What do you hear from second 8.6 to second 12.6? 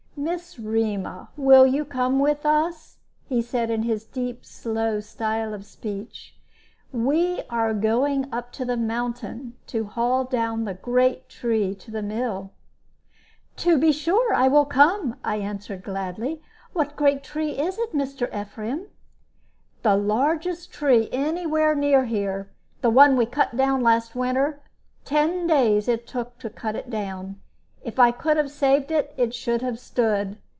mountain, to haul down the great tree to the mill."